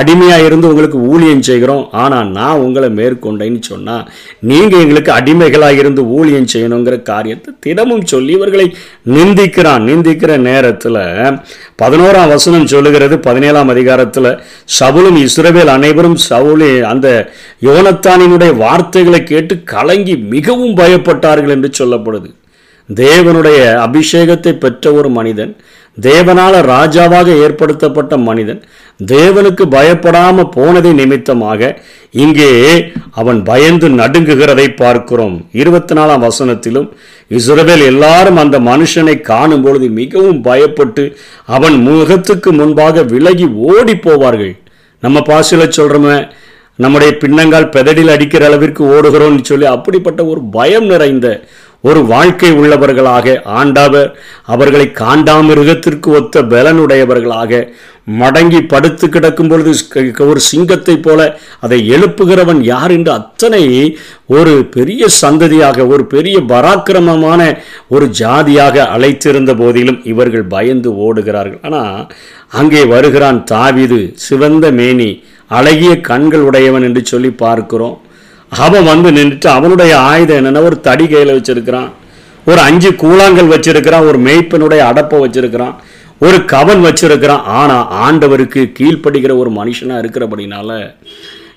அடிமையாக 0.00 0.46
இருந்து 0.48 0.70
உங்களுக்கு 0.70 0.98
ஊழியம் 1.12 1.44
செய்கிறோம். 1.48 1.84
ஆனால் 2.02 2.28
நான் 2.38 2.62
உங்களை 2.64 2.88
மேற்கொண்டேன்னு 2.98 3.60
சொன்னால் 3.70 4.04
நீங்கள் 4.50 4.82
எங்களுக்கு 4.84 5.12
அடிமைகளாக 5.18 5.82
இருந்து 5.84 6.04
ஊழியம் 6.18 6.50
செய்யணுங்கிற 6.54 6.98
காரியத்தை 7.10 7.52
தினமும் 7.66 8.04
சொல்லி 8.12 8.32
இவர்களை 8.38 8.66
நிந்திக்கிறான். 9.16 9.86
நிந்திக்கிற 9.90 10.32
நேரத்தில் 10.50 11.00
பதினோராம் 11.82 12.32
வசனம் 12.34 12.70
சொல்லுகிறது 12.74 13.18
பதினேழாம் 13.28 13.72
அதிகாரத்தில் 13.74 14.30
சவுலும் 14.78 15.18
இஸ்ரவேல் 15.26 15.74
அனைவரும் 15.76 16.18
சவுலி 16.28 16.72
அந்த 16.92 17.08
யோனத்தானினுடைய 17.68 18.52
வார்த்தைகளை 18.64 19.22
கேட்டு 19.32 19.56
கலங்கி 19.74 20.16
மிகவும் 20.34 20.74
பயப்பட்டார்கள் 20.80 21.54
என்று 21.56 21.70
சொல்லப்படுது. 21.80 22.30
தேவனுடைய 22.88 23.60
அபிஷேகத்தை 23.84 24.52
பெற்ற 24.62 24.92
ஒரு 24.98 25.10
மனிதன் 25.18 25.52
தேவனால 25.98 26.54
ராஜாவாக 26.74 27.28
ஏற்படுத்தப்பட்ட 27.44 28.14
மனிதன் 28.28 28.60
தேவனுக்கு 29.12 29.64
பயப்படாம 29.76 30.46
போனதை 30.56 30.92
நிமித்தமாக 30.92 31.70
இங்கே 32.24 32.50
அவன் 33.10 33.40
பயந்து 33.42 33.88
நடுங்குகிறதை 33.88 34.66
பார்க்கிறோம். 34.76 35.36
இருபத்தி 35.52 35.94
நாலாம் 35.94 36.24
வசனத்திலும் 36.26 36.88
இஸ்ரவேல் 37.38 37.84
எல்லாரும் 37.92 38.36
அந்த 38.36 38.58
மனுஷனை 38.70 39.16
காணும் 39.20 39.62
பொழுது 39.62 39.88
மிகவும் 40.00 40.40
பயப்பட்டு 40.42 41.04
அவன் 41.56 41.76
முகத்துக்கு 41.88 42.52
முன்பாக 42.52 43.02
விலகி 43.02 43.48
ஓடி 43.70 43.96
போவார்கள். 44.06 44.54
நம்ம 45.02 45.20
பாசில 45.30 45.68
சொல்றோமே 45.78 46.16
நம்முடைய 46.76 47.10
பின்னங்கால் 47.22 47.72
பெதடில் 47.74 48.12
அடிக்கிற 48.12 48.44
அளவிற்கு 48.46 48.82
ஓடுகிறோம்னு 48.94 49.42
சொல்லி 49.42 49.66
அப்படிப்பட்ட 49.66 50.20
ஒரு 50.24 50.40
பயம் 50.56 50.86
நிறைந்த 50.92 51.26
ஒரு 51.88 52.00
வாழ்க்கை 52.12 52.50
உள்ளவர்களாக 52.52 53.34
ஆண்டவர் 53.60 54.08
அவர்களை 54.54 54.86
காண்டாமிருகத்திற்கு 55.00 56.08
ஒத்த 56.18 56.42
பலனுடையவர்களாக 56.52 57.60
மடங்கி 58.20 58.60
படுத்து 58.72 59.06
கிடக்கும் 59.08 59.48
பொழுது 59.48 59.72
ஒரு 60.28 60.40
சிங்கத்தைப் 60.48 61.02
போல 61.02 61.20
அதை 61.60 61.78
எழுப்புகிறவன் 61.90 62.60
யார் 62.70 62.90
என்று 62.90 63.12
அத்தனை 63.12 63.62
ஒரு 64.36 64.54
பெரிய 64.76 65.06
சந்ததியாக 65.22 65.86
ஒரு 65.86 66.04
பெரிய 66.06 66.38
பராக்கிரமமான 66.52 67.40
ஒரு 67.88 68.08
ஜாதியாக 68.20 68.86
அழைத்திருந்த 68.96 69.54
போதிலும் 69.62 70.00
இவர்கள் 70.04 70.46
பயந்து 70.56 70.92
ஓடுகிறார்கள். 71.06 71.62
ஆனால் 71.62 72.12
அங்கே 72.60 72.84
வருகிறான் 72.94 73.40
தாவிது 73.52 74.00
சிவந்த 74.26 74.70
மேனி 74.80 75.10
அழகிய 75.50 75.94
கண்கள் 76.10 76.40
உடையவன் 76.40 76.82
என்று 76.82 77.04
சொல்லி 77.04 77.30
பார்க்கிறோம். 77.44 77.96
அவன் 78.64 78.88
வந்து 78.90 79.10
நின்றுட்டு 79.10 79.46
அவனுடைய 79.46 79.92
ஆயுதம் 79.98 80.36
என்னென்ன 80.36 80.60
ஒரு 80.60 80.76
தடி 80.80 81.06
கையில் 81.06 81.34
வச்சிருக்கிறான். 81.36 81.90
ஒரு 82.50 82.60
அஞ்சு 82.68 82.90
கூழாங்கல் 83.02 83.52
வச்சிருக்கிறான். 83.54 84.06
ஒரு 84.08 84.18
மேய்ப்பனுடைய 84.26 84.80
அடப்பை 84.90 85.18
வச்சிருக்கிறான். 85.24 85.74
ஒரு 86.26 86.44
கவன் 86.54 86.82
வச்சிருக்கிறான். 86.86 87.44
ஆனால் 87.60 87.88
ஆண்டவருக்கு 88.04 88.62
கீழ்ப்படுகிற 88.78 89.32
ஒரு 89.42 89.52
மனுஷனாக 89.60 90.02
இருக்கிறபடினால 90.02 90.70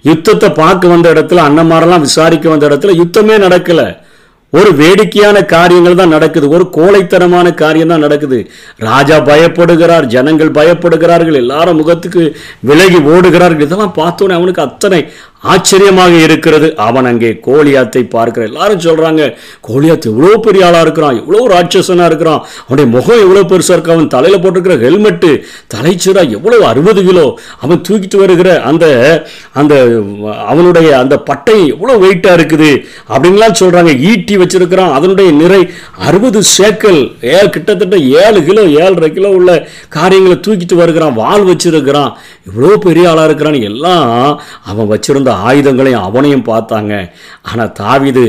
யுத்தத்தை 0.10 0.50
பார்க்க 0.64 0.88
வந்த 0.88 1.08
இடத்துல 1.14 1.46
அண்ணன்மாரெல்லாம் 1.48 2.06
விசாரிக்க 2.08 2.50
வந்த 2.50 2.66
இடத்துல 2.70 2.94
யுத்தமே 3.02 3.38
நடக்கலை. 3.46 3.88
ஒரு 4.54 4.70
வேடிக்கையான 4.80 5.38
காரியங்கள் 5.54 5.98
தான் 6.00 6.14
நடக்குது. 6.16 6.46
ஒரு 6.50 6.66
கோழைத்தனமான 6.76 7.48
காரியம் 7.62 7.92
தான் 7.94 8.04
நடக்குது. 8.06 8.38
ராஜா 8.78 9.18
பயப்படுகிறார் 9.30 10.06
ஜனங்கள் 10.14 10.52
பயப்படுகிறார்கள் 10.58 11.40
எல்லாரும் 11.42 11.80
முகத்துக்கு 11.82 12.22
விலகி 12.70 13.00
ஓடுகிறார்கள். 13.14 13.66
இதெல்லாம் 13.68 13.98
பார்த்தோன்னே 13.98 14.38
அவனுக்கு 14.40 14.66
அத்தனை 14.68 15.02
ஆச்சரியமாக 15.44 16.14
இருக்கிறது. 16.26 16.68
அவன் 16.88 17.08
அங்கே 17.10 17.30
கோலியாத்தை 17.48 18.02
பார்க்கிற 18.16 18.44
எல்லாரும் 18.50 18.84
சொல்கிறாங்க 18.86 19.22
கோலியாத் 19.68 20.08
எவ்வளோ 20.12 20.32
பெரிய 20.46 20.66
ஆளாக 20.68 20.86
இருக்கிறான் 20.86 21.20
எவ்வளோ 21.22 21.42
ராட்சசனாக 21.54 22.10
இருக்கிறான் 22.12 22.42
அவனுடைய 22.64 22.88
முகம் 22.96 23.24
எவ்வளோ 23.26 23.44
பெருசாக 23.52 23.76
இருக்கு 23.76 23.94
அவன் 23.96 24.14
தலையில் 24.16 24.42
போட்டிருக்கிற 24.44 24.78
ஹெல்மெட்டு 24.86 25.32
தலைச்சுரா 25.74 26.24
எவ்வளோ 26.38 26.60
அறுபது 26.72 27.04
கிலோ 27.10 27.26
அவன் 27.64 27.84
தூக்கிட்டு 27.88 28.20
வருகிற 28.24 28.50
அந்த 28.72 28.86
அந்த 29.62 29.74
அவனுடைய 30.52 30.90
அந்த 31.04 31.18
பட்டை 31.30 31.58
எவ்வளோ 31.74 31.96
வெயிட்டாக 32.04 32.38
இருக்குது 32.40 32.72
அப்படின்லாம் 33.14 33.60
சொல்கிறாங்க 33.62 33.94
ஈட்டி 34.12 34.38
வச்சிருக்கிறான் 34.38 34.96
அதனுடைய 34.98 35.30
நிறை 35.42 35.62
அறுபது 36.08 36.42
சேக்கல் 36.58 37.02
ஏ 37.32 37.38
கிட்டத்தட்ட 37.56 37.96
ஏழு 38.24 38.42
கிலோ 38.50 38.66
ஏழரை 38.84 39.12
கிலோ 39.12 39.32
உள்ள 39.40 39.52
காரியங்களை 39.98 40.38
தூக்கிட்டு 40.40 40.76
வருகிறான் 40.82 41.18
வால் 41.22 41.48
வச்சிருக்கிறான். 41.50 42.12
இவ்வளோ 42.50 42.76
பெரிய 42.88 43.10
ஆளாக 43.10 43.28
இருக்கிறான் 43.30 43.60
எல்லாம் 43.70 44.06
அவன் 44.72 44.92
வச்சிருந்த 44.92 45.27
ஆயுதங்களையும் 45.50 46.06
அவனையும் 46.10 46.46
பார்த்தாங்க. 46.50 46.94
ஆனால் 47.50 47.74
தாவிது 47.82 48.26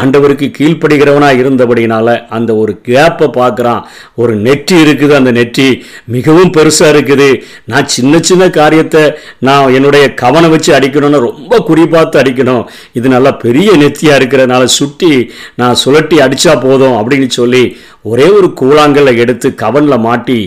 ஆண்டவருக்கு 0.00 0.48
கீழ்ப்படுகிறவனாக 0.58 1.42
இருந்தபடினால 1.42 2.16
அந்த 2.28 2.50
ஒரு 2.56 2.80
கேப்பை 2.88 3.28
பார்க்குறான். 3.40 3.82
ஒரு 4.14 4.34
நெற்றி 4.46 4.76
இருக்குது 4.84 5.14
அந்த 5.20 5.30
நெற்றி 5.30 5.68
மிகவும் 6.04 6.54
பெருசாக 6.56 6.92
இருக்குது. 6.94 7.30
நான் 7.64 7.92
சின்ன 7.96 8.20
சின்ன 8.20 8.50
காரியத்தை 8.50 9.04
நான் 9.48 9.74
என்னுடைய 9.78 10.14
கவனம் 10.14 10.50
வச்சு 10.50 10.72
அடிக்கணும்னு 10.78 11.24
ரொம்ப 11.28 11.62
குறிப்பாத்து 11.68 12.16
அடிக்கணும். 12.22 12.64
இது 12.92 13.08
நல்லா 13.08 13.32
பெரிய 13.44 13.70
நெத்தியாக 13.82 14.20
இருக்கிறதுனால 14.20 14.64
சுட்டி 14.78 15.12
நான் 15.54 15.80
சுழட்டி 15.84 16.18
அடித்தா 16.26 16.54
போதும் 16.60 16.96
அப்படின்னு 17.00 17.28
சொல்லி 17.40 17.64
ஒரே 18.10 18.26
ஒரு 18.38 18.48
கூழாங்கல்ல 18.60 19.12
எடுத்து 19.22 19.48
கவனில் 19.62 20.04
மாட்டி 20.06 20.38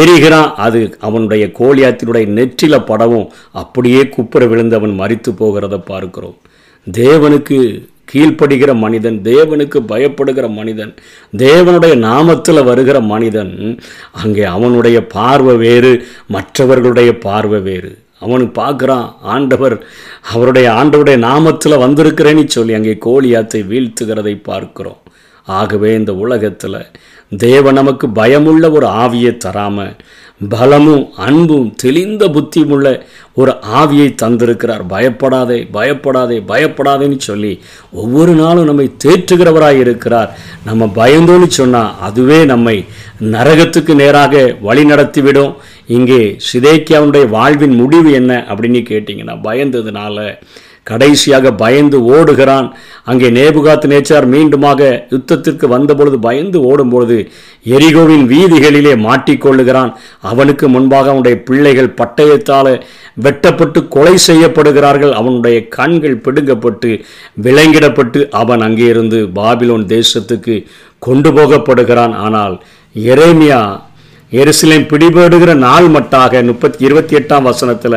எரிகிறான். 0.00 0.50
அது 0.64 0.80
அவனுடைய 1.06 1.44
கோழியாத்தினுடைய 1.60 2.26
நெற்றில 2.38 2.78
படவும். 2.90 3.30
அப்படியே 3.62 4.02
குப்புற 4.16 4.48
விழுந்தவன் 4.52 4.94
மறித்து 5.00 5.32
போகிறத 5.40 5.78
பார்க்கிறோம். 5.90 6.36
தேவனுக்கு 6.86 7.58
கீழ்ப்படுகிற 8.12 8.70
மனிதன் 8.84 9.18
தேவனுக்கு 9.28 9.78
பயப்படுகிற 9.90 10.46
மனிதன் 10.56 10.92
தேவனுடைய 11.44 11.94
நாமத்தில் 12.08 12.66
வருகிற 12.68 12.96
மனிதன் 13.12 13.52
அங்கே 14.22 14.44
அவனுடைய 14.56 14.98
பார்வை 15.16 15.54
வேறு 15.64 15.92
மற்றவர்களுடைய 16.36 17.10
பார்வை 17.26 17.60
வேறு. 17.68 17.92
அவனு 18.24 18.44
பார்க்குறான் 18.58 19.06
ஆண்டவர் 19.34 19.76
அவருடைய 20.32 20.66
ஆண்டவருடைய 20.78 21.18
நாமத்தில் 21.28 21.82
வந்திருக்கிறேன்னு 21.84 22.44
சொல்லி 22.56 22.74
அங்கே 22.78 22.94
கோழியாத்தை 23.06 23.62
வீழ்த்துகிறதை 23.70 24.34
பார்க்கிறோம். 24.50 25.00
ஆகவே 25.46 25.94
இந்த 25.94 26.14
உலகத்தில் 26.14 26.86
தேவன் 27.36 27.74
நமக்கு 27.74 28.08
பயமுள்ள 28.08 28.70
ஒரு 28.70 28.86
ஆவியை 28.86 29.36
தராமல் 29.36 29.96
பலமும் 30.48 31.08
அன்பும் 31.16 31.74
தெளிந்த 31.74 32.28
புத்தியுமுள்ள 32.28 33.02
ஒரு 33.32 33.56
ஆவியை 33.74 34.14
தந்திருக்கிறார். 34.22 34.88
பயப்படாதே 34.88 35.64
பயப்படாதே 35.64 36.38
பயப்படாதேன்னு 36.38 37.18
சொல்லி 37.18 37.60
ஒவ்வொரு 37.92 38.32
நாளும் 38.32 38.64
நம்மை 38.64 38.92
தேற்றுகிறவராக 39.04 39.78
இருக்கிறார். 39.78 40.38
நம்ம 40.64 40.90
பயந்தோன்னு 40.94 41.46
சொன்னால் 41.46 41.94
அதுவே 42.00 42.44
நம்மை 42.44 42.84
நரகத்துக்கு 43.20 43.94
நேராக 43.94 44.56
வழி 44.60 44.84
நடத்திவிடும். 44.84 45.54
இங்கே 45.86 46.36
சிதேக்கியாவுடைய 46.52 47.28
வாழ்வின் 47.28 47.74
முடிவு 47.74 48.12
என்ன 48.12 48.44
அப்படின்னு 48.48 48.82
கேட்டிங்கன்னா 48.90 49.36
பயந்ததுனால 49.42 50.38
கடைசியாக 50.90 51.52
பயந்து 51.62 51.98
ஓடுகிறான். 52.14 52.66
அங்கே 53.10 53.28
நேபுகாத் 53.30 53.84
நேச்சார் 53.92 54.26
மீண்டுமாக 54.32 54.80
யுத்தத்திற்கு 55.14 55.66
வந்தபொழுது 55.74 56.18
பயந்து 56.28 56.58
ஓடும்பொழுது 56.70 57.18
எரிகோவின் 57.74 58.24
வீதிகளிலே 58.32 58.94
மாட்டிக்கொள்ளுகிறான். 59.06 59.92
அவனுக்கு 60.30 60.68
முன்பாக 60.68 61.08
அவனுடைய 61.08 61.36
பிள்ளைகள் 61.48 61.94
பட்டயத்தால் 62.00 62.72
வெட்டப்பட்டு 63.24 63.80
கொலை 63.88 64.14
செய்யப்படுகிறார்கள். 64.26 65.12
அவனுடைய 65.20 65.68
கண்கள் 65.68 66.22
பிடுங்கப்பட்டு 66.24 66.90
விலங்கிடப்பட்டு 67.42 68.20
அவன் 68.42 68.60
அங்கே 68.60 68.88
இருந்து 68.94 69.20
பாபிலோன் 69.40 69.86
தேசத்துக்கு 69.94 70.56
கொண்டு 70.98 71.30
போகப்படுகிறான். 71.30 72.14
ஆனால் 72.26 72.56
எரேமியா 72.96 73.62
எருசலேம் 74.32 74.88
பிடிபடுகிற 74.90 75.54
நாள் 75.66 75.88
மட்டாக 75.96 76.42
முப்பத்தி 76.50 76.84
இருபத்தி 76.84 77.14
எட்டாம் 77.16 77.48
வசனத்தில் 77.50 77.96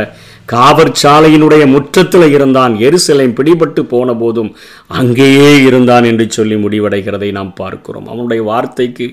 காவற்சாலையினுடைய 0.54 1.64
முற்றத்தில் 1.74 2.26
இருந்தான். 2.34 2.74
எருசலேம் 2.88 3.36
பிடிபட்டு 3.38 3.82
போன 3.94 4.14
போதும் 4.14 4.52
அங்கேயே 5.00 5.64
இருந்தான் 5.64 6.04
என்று 6.04 6.26
சொல்லி 6.30 6.56
முடிவடைகிறதை 6.56 7.30
நாம் 7.32 7.54
பார்க்கிறோம். 7.54 8.08
அவனுடைய 8.08 8.44
வார்த்தைக்கு 8.44 9.08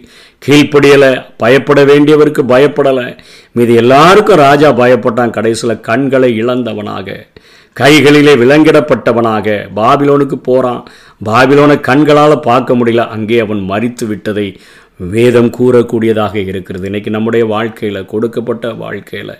கீழ்ப்படியலை 0.46 1.12
பயப்பட 1.36 1.84
வேண்டியவருக்கு 1.84 2.44
பயப்படலை. 2.54 3.06
மீது 3.52 3.74
எல்லாருக்கும் 3.74 4.42
ராஜா 4.46 4.70
பயப்பட்டான். 4.72 5.30
கடைசியில் 5.30 5.80
கண்களை 5.80 6.30
இழந்தவனாக 6.44 7.16
கைகளிலே 7.72 8.34
விலங்கிடப்பட்டவனாக 8.34 9.56
பாபிலோனுக்கு 9.76 10.38
போகிறான் 10.42 10.82
பாபிலோனை 11.24 11.80
கண்களால் 11.80 12.44
பார்க்க 12.50 12.74
முடியல. 12.74 13.08
அங்கே 13.16 13.38
அவன் 13.38 13.62
மறித்து 13.70 14.06
விட்டதை 14.06 14.46
வேதம் 15.14 15.50
கூறக்கூடியதாக 15.58 16.34
இருக்கிறது. 16.34 16.84
இன்னைக்கு 16.84 17.10
நம்முடைய 17.10 17.44
வாழ்க்கையில் 17.46 18.08
கொடுக்கப்பட்ட 18.12 18.72
வாழ்க்கையில் 18.82 19.34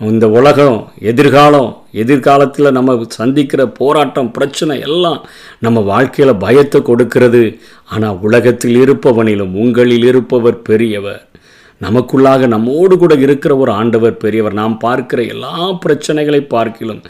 இந்த 0.00 0.26
உலகம் 0.28 0.78
எதிர்காலம் 1.10 1.68
எதிர்காலத்தில் 2.02 2.74
நம்ம 2.76 2.96
சந்திக்கிற 3.18 3.62
போராட்டம் 3.78 4.28
பிரச்சனை 4.30 4.74
எல்லாம் 4.80 5.20
நம்ம 5.58 5.82
வாழ்க்கையில் 5.92 6.40
பயத்தை 6.44 6.80
கொடுக்கிறது. 6.82 7.42
ஆனால் 7.84 8.18
உலகத்தில் 8.20 8.76
இருப்பவனிலும் 8.82 9.54
உங்களில் 9.62 10.06
இருப்பவர் 10.10 10.58
பெரியவர். 10.62 11.22
நமக்குள்ளாக 11.80 12.46
நம்மோடு 12.46 12.94
கூட 12.98 13.14
இருக்கிற 13.24 13.52
ஒரு 13.56 13.72
ஆண்டவர் 13.72 14.14
பெரியவர். 14.16 14.58
நாம் 14.60 14.76
பார்க்கிற 14.78 15.22
எல்லா 15.34 15.56
பிரச்சனைகளை 15.84 16.42
பார்க்கிலும் 16.54 17.02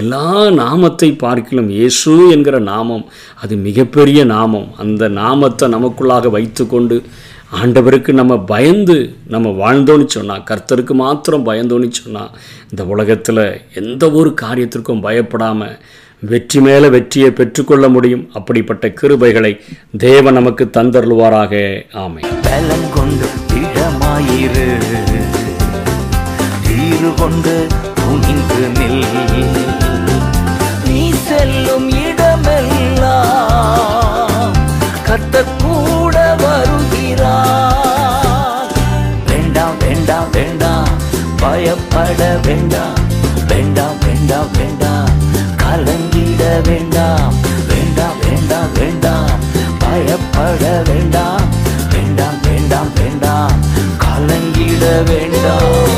எல்லா 0.00 0.26
நாமத்தை 0.62 1.10
பார்க்கிலும் 1.24 1.70
இயேசு 1.78 2.12
என்கிற 2.28 2.58
நாமம் 2.72 3.04
அது 3.34 3.56
மிகப்பெரிய 3.68 4.20
நாமம். 4.36 4.68
அந்த 4.76 5.08
நாமத்தை 5.22 5.68
நமக்குள்ளாக 5.68 6.30
வைத்துக்கொண்டு 6.30 6.98
ஆண்டவருக்கு 7.52 8.12
நம்ம 8.12 8.38
பயந்து 8.38 9.14
நம்ம 9.26 9.48
வாழ்ந்தோன்னு 9.48 10.06
சொன்னால் 10.06 10.44
கர்த்தருக்கு 10.50 10.90
மாத்திரம் 10.90 11.46
பயந்தோன்னு 11.46 11.90
சொன்னால் 11.90 12.30
இந்த 12.70 12.84
உலகத்தில் 12.84 13.60
எந்த 13.74 14.10
ஒரு 14.10 14.34
காரியத்திற்கும் 14.42 15.00
பயப்படாமல் 15.00 15.78
வெற்றி 16.18 16.60
மேலே 16.60 16.88
வெற்றியை 16.88 17.30
பெற்றுக்கொள்ள 17.30 17.88
முடியும். 17.88 18.30
அப்படிப்பட்ட 18.32 18.88
கிருபைகளை 18.88 19.60
தேவன் 19.98 20.32
நமக்கு 20.32 20.70
தந்தருள்வாராக. 20.72 21.82
ஆமை 21.92 22.22
பலம் 22.42 22.90
கொண்டு 22.94 23.26
திடமாயிரு. 23.52 24.70
கொண்டு 27.16 27.66
துணிந்து 27.94 28.80
நில். 28.80 29.91
பயப்பட 41.42 42.38
வேண்டாம். 42.42 42.94
வேண்டாம் 43.48 43.98
வேண்டாம் 44.00 44.50
வேண்டாம். 44.52 45.08
கலங்கிட 45.56 46.68
வேண்டாம். 46.68 47.34
வேண்டாம் 47.68 48.18
வேண்டாம் 48.22 48.72
வேண்டாம். 48.72 49.30
பயப்பட 49.78 50.82
வேண்டாம். 50.84 51.40
வேண்டாம் 51.90 52.40
வேண்டாம் 52.42 52.92
வேண்டாம். 52.94 53.52
கலங்கிட 53.98 55.02
வேண்டாம். 55.04 55.90